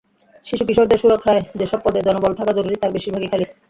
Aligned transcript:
শিশু-কিশোরদের 0.45 0.99
সুরক্ষায় 0.99 1.41
যেসব 1.59 1.79
পদে 1.83 1.99
জনবল 2.07 2.31
থাকা 2.35 2.51
জরুরি 2.53 2.75
তার 2.77 2.93
বেশির 2.93 3.13
ভাগই 3.13 3.29
খালি। 3.31 3.45